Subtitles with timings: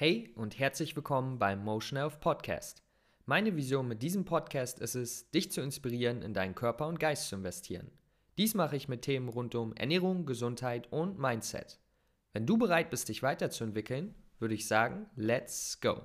[0.00, 2.84] Hey und herzlich willkommen beim Motion Health Podcast.
[3.26, 7.28] Meine Vision mit diesem Podcast ist es, dich zu inspirieren, in deinen Körper und Geist
[7.28, 7.90] zu investieren.
[8.36, 11.80] Dies mache ich mit Themen rund um Ernährung, Gesundheit und Mindset.
[12.32, 16.02] Wenn du bereit bist, dich weiterzuentwickeln, würde ich sagen, let's go.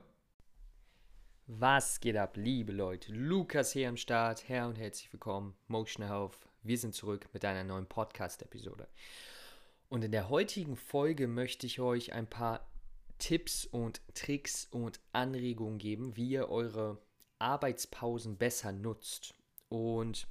[1.45, 3.13] Was geht ab, liebe Leute?
[3.13, 4.49] Lukas hier am Start.
[4.49, 5.53] Herr und herzlich willkommen.
[5.67, 6.39] Motion Health.
[6.63, 8.87] Wir sind zurück mit einer neuen Podcast-Episode.
[9.87, 12.72] Und in der heutigen Folge möchte ich euch ein paar
[13.19, 17.01] Tipps und Tricks und Anregungen geben, wie ihr eure
[17.39, 19.33] Arbeitspausen besser nutzt.
[19.69, 20.27] Und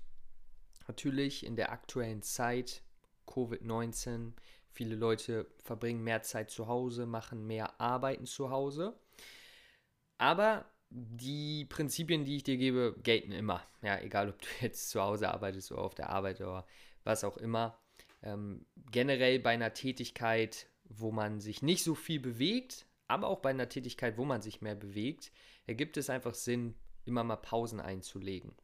[0.88, 2.82] natürlich in der aktuellen Zeit,
[3.26, 4.32] Covid-19,
[4.70, 8.98] viele Leute verbringen mehr Zeit zu Hause, machen mehr Arbeiten zu Hause.
[10.18, 13.62] Aber die Prinzipien, die ich dir gebe, gelten immer.
[13.82, 16.66] Ja, egal ob du jetzt zu Hause arbeitest oder auf der Arbeit oder
[17.04, 17.78] was auch immer.
[18.22, 23.50] Ähm, generell bei einer Tätigkeit, wo man sich nicht so viel bewegt, aber auch bei
[23.50, 25.32] einer Tätigkeit, wo man sich mehr bewegt,
[25.66, 26.74] ergibt es einfach Sinn,
[27.04, 28.54] immer mal Pausen einzulegen.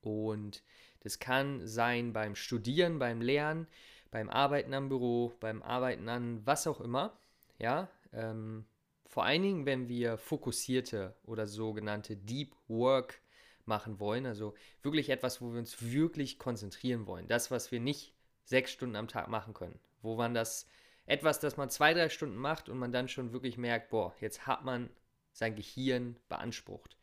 [0.00, 0.62] Und
[1.00, 3.66] das kann sein beim Studieren, beim Lernen,
[4.10, 7.16] beim Arbeiten am Büro, beim Arbeiten an was auch immer.
[7.58, 8.64] Ja, ähm,
[9.06, 13.20] vor allen Dingen, wenn wir fokussierte oder sogenannte Deep Work
[13.64, 17.28] machen wollen, also wirklich etwas, wo wir uns wirklich konzentrieren wollen.
[17.28, 18.14] Das, was wir nicht
[18.44, 19.78] sechs Stunden am Tag machen können.
[20.02, 20.66] Wo man das
[21.06, 24.46] etwas, das man zwei, drei Stunden macht und man dann schon wirklich merkt, boah, jetzt
[24.46, 24.90] hat man
[25.32, 26.96] sein Gehirn beansprucht.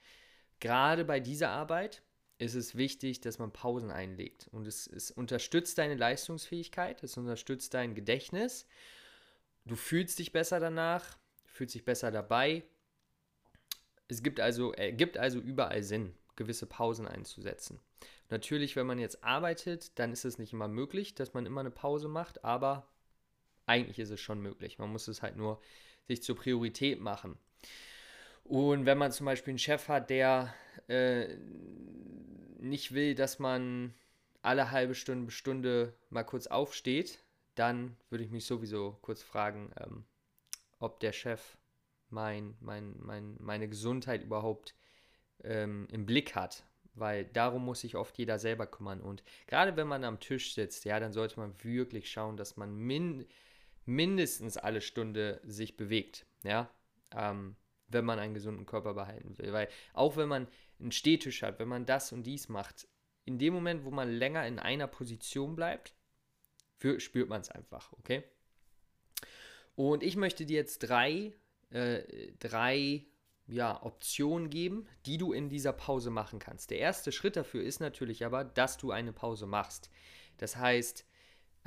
[0.59, 2.01] Gerade bei dieser Arbeit
[2.37, 4.47] ist es wichtig, dass man Pausen einlegt.
[4.51, 8.65] Und es, es unterstützt deine Leistungsfähigkeit, es unterstützt dein Gedächtnis.
[9.65, 12.63] Du fühlst dich besser danach, fühlst dich besser dabei.
[14.07, 17.79] Es gibt also, äh, gibt also überall Sinn, gewisse Pausen einzusetzen.
[18.29, 21.71] Natürlich, wenn man jetzt arbeitet, dann ist es nicht immer möglich, dass man immer eine
[21.71, 22.87] Pause macht, aber
[23.69, 24.79] eigentlich ist es schon möglich.
[24.79, 25.61] Man muss es halt nur
[26.07, 27.37] sich zur Priorität machen.
[28.43, 30.53] Und wenn man zum Beispiel einen Chef hat, der
[30.87, 31.37] äh,
[32.57, 33.93] nicht will, dass man
[34.41, 37.19] alle halbe Stunde, Stunde mal kurz aufsteht,
[37.53, 40.03] dann würde ich mich sowieso kurz fragen, ähm,
[40.79, 41.57] ob der Chef
[42.09, 44.73] mein, mein, mein, meine Gesundheit überhaupt
[45.43, 46.63] ähm, im Blick hat.
[46.95, 48.99] Weil darum muss sich oft jeder selber kümmern.
[48.99, 52.75] Und gerade wenn man am Tisch sitzt, ja, dann sollte man wirklich schauen, dass man
[52.75, 53.27] min
[53.85, 56.69] mindestens alle Stunde sich bewegt, ja,
[57.11, 57.55] ähm,
[57.87, 59.51] wenn man einen gesunden Körper behalten will.
[59.51, 60.47] Weil auch wenn man
[60.79, 62.87] einen Stehtisch hat, wenn man das und dies macht,
[63.25, 65.95] in dem Moment, wo man länger in einer Position bleibt,
[66.77, 68.23] für, spürt man es einfach, okay?
[69.75, 71.33] Und ich möchte dir jetzt drei,
[71.69, 73.05] äh, drei
[73.47, 76.69] ja, Optionen geben, die du in dieser Pause machen kannst.
[76.69, 79.89] Der erste Schritt dafür ist natürlich aber, dass du eine Pause machst.
[80.37, 81.05] Das heißt,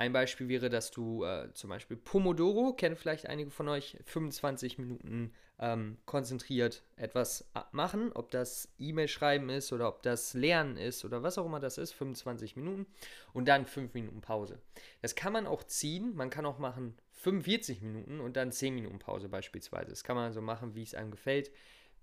[0.03, 4.77] ein Beispiel wäre, dass du äh, zum Beispiel Pomodoro, kennen vielleicht einige von euch, 25
[4.77, 11.05] Minuten ähm, konzentriert etwas machen, ob das E-Mail schreiben ist oder ob das Lernen ist
[11.05, 12.85] oder was auch immer das ist, 25 Minuten
[13.31, 14.59] und dann 5 Minuten Pause.
[15.01, 18.99] Das kann man auch ziehen, man kann auch machen 45 Minuten und dann 10 Minuten
[18.99, 19.91] Pause beispielsweise.
[19.91, 21.49] Das kann man so machen, wie es einem gefällt.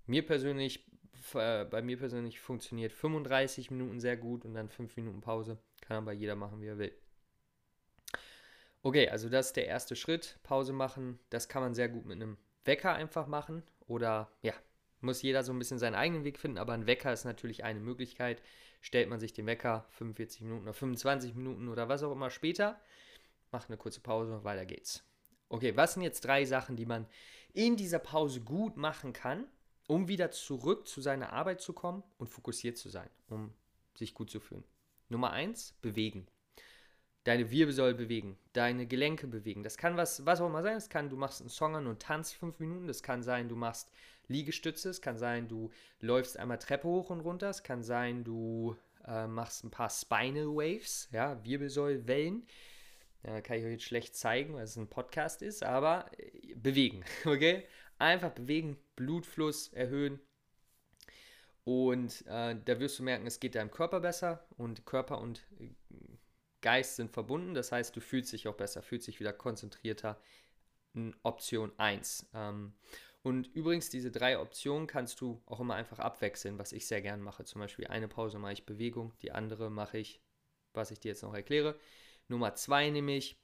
[0.07, 0.87] Mir persönlich,
[1.35, 5.59] äh, bei mir persönlich funktioniert 35 Minuten sehr gut und dann 5 Minuten Pause.
[5.81, 6.93] Kann aber jeder machen, wie er will.
[8.83, 10.39] Okay, also das ist der erste Schritt.
[10.43, 11.19] Pause machen.
[11.29, 13.63] Das kann man sehr gut mit einem Wecker einfach machen.
[13.87, 14.53] Oder ja,
[15.01, 16.57] muss jeder so ein bisschen seinen eigenen Weg finden.
[16.57, 18.41] Aber ein Wecker ist natürlich eine Möglichkeit.
[18.81, 22.79] Stellt man sich den Wecker 45 Minuten oder 25 Minuten oder was auch immer später.
[23.51, 25.03] Macht eine kurze Pause, weiter geht's.
[25.49, 27.05] Okay, was sind jetzt drei Sachen, die man
[27.53, 29.45] in dieser Pause gut machen kann,
[29.87, 33.53] um wieder zurück zu seiner Arbeit zu kommen und fokussiert zu sein, um
[33.93, 34.63] sich gut zu fühlen?
[35.09, 36.25] Nummer eins, bewegen
[37.23, 39.63] deine Wirbelsäule bewegen, deine Gelenke bewegen.
[39.63, 40.75] Das kann was, was auch immer sein.
[40.75, 42.87] Das kann, du machst einen Song an und tanzt fünf Minuten.
[42.87, 43.91] Das kann sein, du machst
[44.27, 44.89] Liegestütze.
[44.89, 47.49] Es kann sein, du läufst einmal Treppe hoch und runter.
[47.49, 52.47] Es kann sein, du äh, machst ein paar Spinal Waves, ja, Wirbelsäulwellen.
[53.23, 57.03] Ja, kann ich euch jetzt schlecht zeigen, weil es ein Podcast ist, aber äh, bewegen,
[57.25, 57.65] okay?
[57.99, 60.19] Einfach bewegen, Blutfluss erhöhen.
[61.63, 65.69] Und äh, da wirst du merken, es geht deinem Körper besser und Körper und äh,
[66.61, 67.53] Geist sind verbunden.
[67.53, 70.19] Das heißt, du fühlst dich auch besser, fühlst dich wieder konzentrierter.
[71.23, 72.27] Option 1.
[72.33, 72.73] Ähm,
[73.23, 77.21] und übrigens, diese drei Optionen kannst du auch immer einfach abwechseln, was ich sehr gern
[77.21, 77.45] mache.
[77.45, 80.21] Zum Beispiel eine Pause mache ich Bewegung, die andere mache ich,
[80.73, 81.79] was ich dir jetzt noch erkläre.
[82.27, 83.39] Nummer zwei nämlich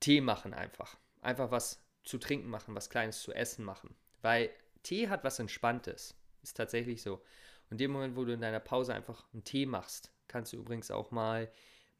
[0.00, 0.98] Tee machen einfach.
[1.20, 3.94] Einfach was zu trinken machen, was Kleines zu essen machen.
[4.22, 4.50] Weil
[4.82, 6.14] Tee hat was Entspanntes.
[6.42, 7.14] Ist tatsächlich so.
[7.14, 10.56] Und in dem Moment, wo du in deiner Pause einfach einen Tee machst, kannst du
[10.56, 11.50] übrigens auch mal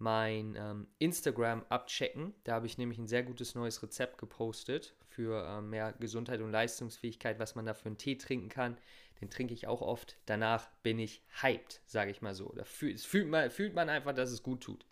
[0.01, 2.35] mein ähm, Instagram abchecken.
[2.45, 6.51] Da habe ich nämlich ein sehr gutes neues Rezept gepostet für äh, mehr Gesundheit und
[6.51, 8.79] Leistungsfähigkeit, was man da für einen Tee trinken kann.
[9.21, 10.17] Den trinke ich auch oft.
[10.25, 12.51] Danach bin ich hyped, sage ich mal so.
[12.57, 14.87] Da fühl, fühlt, man, fühlt man einfach, dass es gut tut.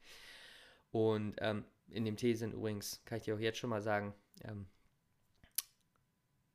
[0.90, 4.14] Und ähm, in dem Tee sind übrigens, kann ich dir auch jetzt schon mal sagen,
[4.44, 4.66] ähm,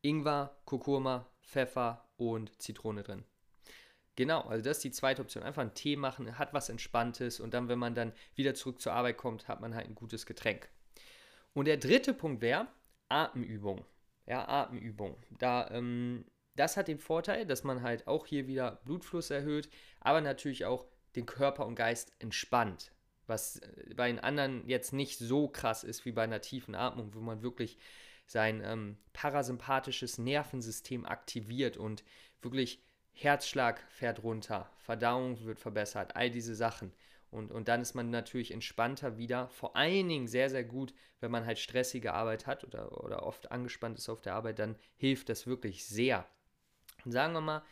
[0.03, 3.23] Ingwer, Kurkuma, Pfeffer und Zitrone drin.
[4.15, 5.43] Genau, also das ist die zweite Option.
[5.43, 8.93] Einfach einen Tee machen, hat was Entspanntes und dann, wenn man dann wieder zurück zur
[8.93, 10.69] Arbeit kommt, hat man halt ein gutes Getränk.
[11.53, 12.67] Und der dritte Punkt wäre
[13.09, 13.85] Atemübung.
[14.25, 15.17] Ja, Atemübung.
[15.39, 16.25] Da, ähm,
[16.55, 19.69] das hat den Vorteil, dass man halt auch hier wieder Blutfluss erhöht,
[19.99, 20.85] aber natürlich auch
[21.15, 22.91] den Körper und Geist entspannt.
[23.25, 27.13] Was äh, bei den anderen jetzt nicht so krass ist wie bei einer tiefen Atmung,
[27.15, 27.77] wo man wirklich
[28.25, 32.03] sein ähm, parasympathisches Nervensystem aktiviert und
[32.41, 32.83] wirklich
[33.13, 36.91] Herzschlag fährt runter, Verdauung wird verbessert, all diese Sachen.
[37.31, 39.49] Und, und dann ist man natürlich entspannter wieder.
[39.49, 43.51] Vor allen Dingen sehr, sehr gut, wenn man halt stressige Arbeit hat oder, oder oft
[43.51, 46.27] angespannt ist auf der Arbeit, dann hilft das wirklich sehr.
[47.05, 47.63] Und sagen wir mal,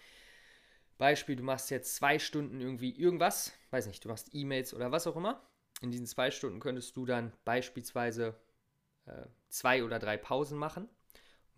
[0.97, 5.07] Beispiel, du machst jetzt zwei Stunden irgendwie irgendwas, weiß nicht, du machst E-Mails oder was
[5.07, 5.41] auch immer.
[5.81, 8.35] In diesen zwei Stunden könntest du dann beispielsweise
[9.05, 10.87] äh, zwei oder drei Pausen machen.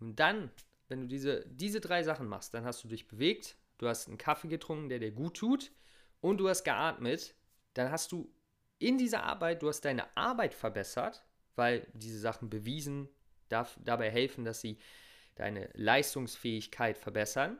[0.00, 0.50] Und dann,
[0.88, 4.18] wenn du diese, diese drei Sachen machst, dann hast du dich bewegt, du hast einen
[4.18, 5.72] Kaffee getrunken, der dir gut tut
[6.20, 7.34] und du hast geatmet,
[7.74, 8.32] dann hast du
[8.78, 11.24] in dieser Arbeit, du hast deine Arbeit verbessert,
[11.56, 13.08] weil diese Sachen bewiesen
[13.48, 14.78] darf, dabei helfen, dass sie
[15.34, 17.58] deine Leistungsfähigkeit verbessern.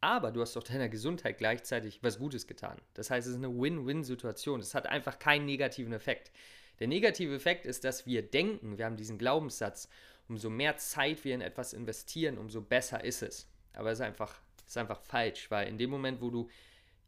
[0.00, 2.80] Aber du hast auch deiner Gesundheit gleichzeitig was Gutes getan.
[2.94, 4.60] Das heißt, es ist eine Win-Win-Situation.
[4.60, 6.32] Es hat einfach keinen negativen Effekt.
[6.78, 9.88] Der negative Effekt ist, dass wir denken, wir haben diesen Glaubenssatz,
[10.28, 13.48] umso mehr Zeit wir in etwas investieren, umso besser ist es.
[13.72, 16.48] Aber es ist einfach, ist einfach falsch, weil in dem Moment, wo du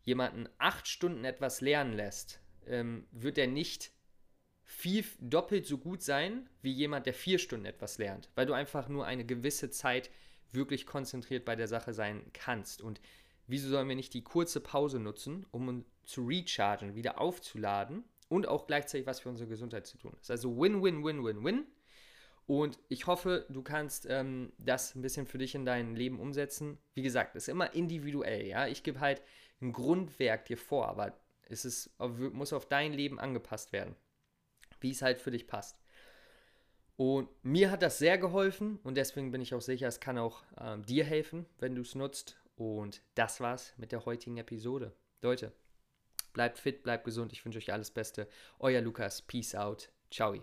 [0.03, 3.91] jemanden acht Stunden etwas lernen lässt, ähm, wird er nicht
[4.65, 8.89] viel doppelt so gut sein wie jemand, der vier Stunden etwas lernt, weil du einfach
[8.89, 10.11] nur eine gewisse Zeit
[10.53, 12.83] wirklich konzentriert bei der Sache sein kannst.
[12.83, 13.01] Und
[13.47, 18.67] wieso sollen wir nicht die kurze Pause nutzen, um zu rechargen, wieder aufzuladen und auch
[18.67, 20.31] gleichzeitig was für unsere Gesundheit zu tun ist.
[20.31, 20.83] Also Win,
[22.49, 26.79] Und ich hoffe, du kannst ähm, das ein bisschen für dich in dein Leben umsetzen.
[26.95, 28.67] Wie gesagt, ist immer individuell, ja.
[28.67, 29.23] Ich gebe halt
[29.61, 31.17] ein Grundwerk dir vor, aber
[31.49, 33.95] es ist, muss auf dein Leben angepasst werden,
[34.81, 35.79] wie es halt für dich passt.
[36.97, 40.43] Und mir hat das sehr geholfen und deswegen bin ich auch sicher, es kann auch
[40.61, 42.41] ähm, dir helfen, wenn du es nutzt.
[42.57, 44.93] Und das war's mit der heutigen Episode.
[45.23, 45.53] Leute,
[46.33, 47.33] Bleibt fit, bleibt gesund.
[47.33, 48.29] Ich wünsche euch alles Beste.
[48.59, 49.23] Euer Lukas.
[49.23, 49.91] Peace out.
[50.11, 50.35] Ciao.